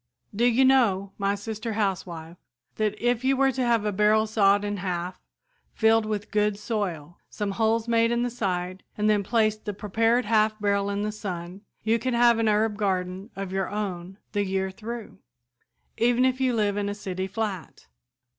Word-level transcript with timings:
"Do 0.35 0.45
you 0.45 0.65
know, 0.65 1.11
my 1.19 1.35
sister 1.35 1.73
housewife, 1.73 2.37
that 2.77 2.99
if 2.99 3.23
you 3.23 3.37
were 3.37 3.51
to 3.51 3.61
have 3.61 3.85
a 3.85 3.91
barrel 3.91 4.25
sawed 4.25 4.65
in 4.65 4.77
half, 4.77 5.21
filled 5.75 6.07
with 6.07 6.31
good 6.31 6.57
soil, 6.57 7.19
some 7.29 7.51
holes 7.51 7.87
made 7.87 8.09
in 8.11 8.23
the 8.23 8.31
side 8.31 8.81
and 8.97 9.07
then 9.07 9.21
placed 9.21 9.65
the 9.65 9.75
prepared 9.75 10.25
half 10.25 10.59
barrel 10.59 10.89
in 10.89 11.03
the 11.03 11.11
sun, 11.11 11.61
you 11.83 11.99
could 11.99 12.15
have 12.15 12.39
an 12.39 12.49
herb 12.49 12.77
garden 12.77 13.29
of 13.35 13.51
your 13.53 13.69
own 13.69 14.17
the 14.31 14.43
year 14.43 14.71
through, 14.71 15.19
even 15.99 16.25
if 16.25 16.41
you 16.41 16.55
live 16.55 16.77
in 16.77 16.89
a 16.89 16.95
city 16.95 17.27
flat? 17.27 17.85